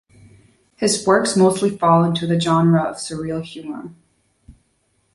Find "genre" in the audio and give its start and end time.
2.39-2.81